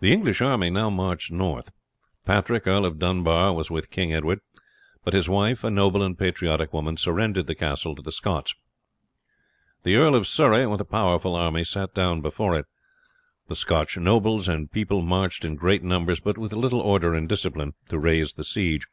The 0.00 0.12
English 0.12 0.40
army 0.42 0.68
now 0.68 0.90
marched 0.90 1.30
north. 1.30 1.70
Patrick, 2.24 2.66
Earl 2.66 2.84
of 2.84 2.98
Dunbar, 2.98 3.52
was 3.52 3.70
with 3.70 3.92
King 3.92 4.12
Edward; 4.12 4.40
but 5.04 5.14
his 5.14 5.28
wife, 5.28 5.62
a 5.62 5.70
noble 5.70 6.02
and 6.02 6.18
patriotic 6.18 6.72
woman, 6.72 6.96
surrendered 6.96 7.46
the 7.46 7.54
castle 7.54 7.94
to 7.94 8.02
the 8.02 8.10
Scots. 8.10 8.56
The 9.84 9.94
Earl 9.94 10.16
of 10.16 10.26
Surrey, 10.26 10.66
with 10.66 10.80
a 10.80 10.84
powerful 10.84 11.36
army, 11.36 11.62
sat 11.62 11.94
down 11.94 12.20
before 12.20 12.58
it. 12.58 12.66
The 13.46 13.54
Scotch 13.54 13.96
nobles 13.96 14.48
and 14.48 14.72
people 14.72 15.02
marched 15.02 15.44
in 15.44 15.54
great 15.54 15.84
numbers, 15.84 16.18
but 16.18 16.36
with 16.36 16.52
little 16.52 16.80
order 16.80 17.14
and 17.14 17.28
discipline, 17.28 17.74
to 17.86 18.00
raise 18.00 18.34
the 18.34 18.42
siege. 18.42 18.88